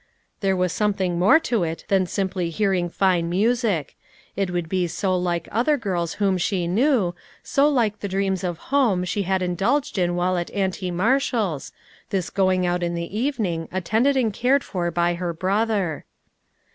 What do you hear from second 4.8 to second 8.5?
so like other girls whom she knew, so like the dreams